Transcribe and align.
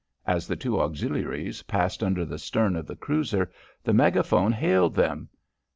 As 0.25 0.47
the 0.47 0.55
two 0.55 0.81
auxiliaries 0.81 1.61
passed 1.61 2.01
under 2.01 2.25
the 2.25 2.39
stern 2.39 2.75
of 2.75 2.87
the 2.87 2.95
cruiser, 2.95 3.51
the 3.83 3.93
megaphone 3.93 4.51
hailed 4.51 4.95
them. 4.95 5.29